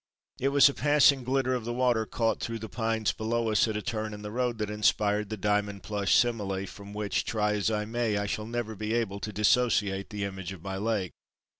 It 0.39 0.47
was 0.47 0.67
a 0.67 0.73
passing 0.73 1.23
glitter 1.23 1.53
of 1.53 1.63
the 1.63 1.75
water 1.75 2.07
caught 2.07 2.39
through 2.39 2.57
the 2.57 2.67
pines 2.67 3.11
below 3.11 3.51
us 3.51 3.67
at 3.67 3.77
a 3.77 3.83
turn 3.83 4.15
in 4.15 4.23
the 4.23 4.31
road 4.31 4.57
that 4.57 4.71
inspired 4.71 5.29
the 5.29 5.37
Diamond 5.37 5.83
plush 5.83 6.15
simile 6.15 6.65
from 6.65 6.91
which 6.91 7.23
try 7.23 7.53
as 7.53 7.69
I 7.69 7.85
may, 7.85 8.17
I 8.17 8.25
shall 8.25 8.47
never 8.47 8.73
be 8.75 8.95
able 8.95 9.19
to 9.19 9.31
dissociate 9.31 10.09
the 10.09 10.23
image 10.23 10.53
of 10.53 10.63
my 10.63 10.77
Lake. 10.77 11.11